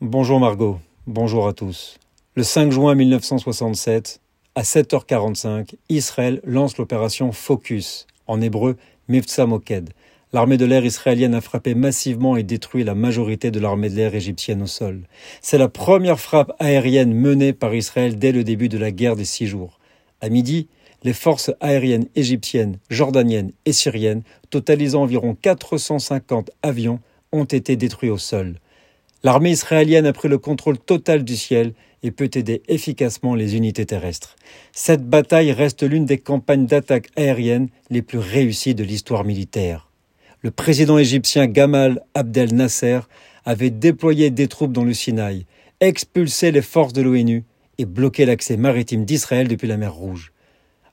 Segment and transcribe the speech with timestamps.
[0.00, 1.98] Bonjour Margot, bonjour à tous.
[2.36, 4.20] Le 5 juin 1967,
[4.54, 8.76] à 7h45, Israël lance l'opération Focus, en hébreu
[9.08, 9.90] Mivtza Moked.
[10.32, 14.14] L'armée de l'air israélienne a frappé massivement et détruit la majorité de l'armée de l'air
[14.14, 15.00] égyptienne au sol.
[15.42, 19.24] C'est la première frappe aérienne menée par Israël dès le début de la guerre des
[19.24, 19.80] six jours.
[20.20, 20.68] À midi,
[21.02, 27.00] les forces aériennes égyptiennes, jordaniennes et syriennes, totalisant environ 450 avions,
[27.32, 28.60] ont été détruits au sol.
[29.24, 31.72] L'armée israélienne a pris le contrôle total du ciel
[32.04, 34.36] et peut aider efficacement les unités terrestres.
[34.72, 39.90] Cette bataille reste l'une des campagnes d'attaque aérienne les plus réussies de l'histoire militaire.
[40.42, 43.00] Le président égyptien Gamal Abdel Nasser
[43.44, 45.46] avait déployé des troupes dans le Sinaï,
[45.80, 47.44] expulsé les forces de l'ONU
[47.78, 50.32] et bloqué l'accès maritime d'Israël depuis la mer Rouge.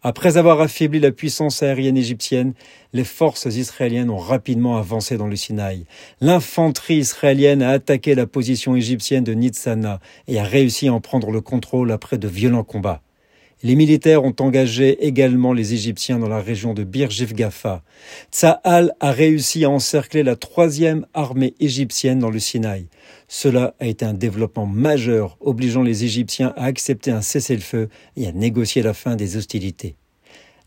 [0.08, 2.54] Après avoir affaibli la puissance aérienne égyptienne,
[2.94, 5.88] les forces israéliennes ont rapidement avancé dans le Sinaï.
[6.22, 11.32] L'infanterie israélienne a attaqué la position égyptienne de Nitzana et a réussi à en prendre
[11.32, 13.02] le contrôle après de violents combats.
[13.64, 17.84] Les militaires ont engagé également les Égyptiens dans la région de Bir Jifgafa.
[18.32, 22.88] Tsahal a réussi à encercler la troisième armée égyptienne dans le Sinaï.
[23.28, 28.34] Cela a été un développement majeur, obligeant les Égyptiens à accepter un cessez-le-feu et à
[28.34, 29.96] négocier la fin des hostilités.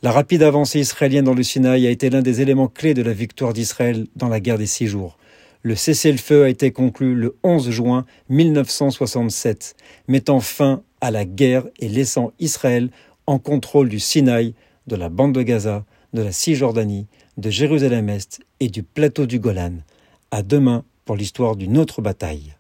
[0.01, 3.13] La rapide avancée israélienne dans le Sinaï a été l'un des éléments clés de la
[3.13, 5.19] victoire d'Israël dans la guerre des six jours.
[5.63, 9.75] Le cessez-le-feu a été conclu le 11 juin 1967,
[10.07, 12.91] mettant fin à la guerre et laissant Israël
[13.27, 14.55] en contrôle du Sinaï,
[14.87, 19.75] de la bande de Gaza, de la Cisjordanie, de Jérusalem-Est et du plateau du Golan.
[20.31, 22.55] À demain pour l'histoire d'une autre bataille.